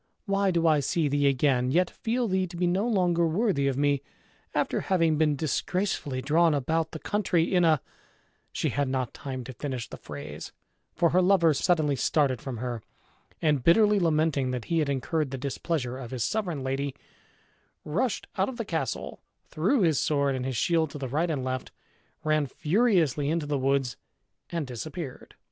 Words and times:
why 0.25 0.49
do 0.49 0.65
I 0.65 0.79
see 0.79 1.07
thee 1.07 1.27
again, 1.27 1.69
yet 1.69 1.91
feel 1.91 2.27
thee 2.27 2.47
to 2.47 2.57
be 2.57 2.65
no 2.65 2.87
longer 2.87 3.27
worthy 3.27 3.67
of 3.67 3.77
me, 3.77 4.01
after 4.55 4.81
having 4.81 5.15
been 5.19 5.35
disgracefully 5.35 6.23
drawn 6.23 6.55
about 6.55 6.89
the 6.89 6.97
country 6.97 7.53
in 7.53 7.63
a" 7.63 7.79
She 8.51 8.69
had 8.69 8.89
not 8.89 9.13
time 9.13 9.43
to 9.43 9.53
finish 9.53 9.87
the 9.87 9.97
phrase, 9.97 10.53
for 10.95 11.11
her 11.11 11.21
lover 11.21 11.53
suddenly 11.53 11.95
started 11.95 12.41
from 12.41 12.57
her, 12.57 12.81
and, 13.43 13.63
bitterly 13.63 13.99
lamenting 13.99 14.49
that 14.49 14.65
he 14.65 14.79
had 14.79 14.89
incurred 14.89 15.29
the 15.29 15.37
displeasure 15.37 15.99
of 15.99 16.09
his 16.09 16.23
sovereign 16.23 16.63
lady, 16.63 16.95
rushed 17.85 18.25
out 18.39 18.49
of 18.49 18.57
the 18.57 18.65
castle, 18.65 19.19
threw 19.49 19.81
his 19.81 19.99
sword 19.99 20.33
and 20.33 20.47
his 20.47 20.57
shield 20.57 20.89
to 20.89 20.97
the 20.97 21.07
right 21.07 21.29
and 21.29 21.43
left, 21.43 21.71
ran 22.23 22.47
furiously 22.47 23.29
into 23.29 23.45
the 23.45 23.59
woods, 23.59 23.97
and 24.49 24.65
disappeared. 24.65 25.35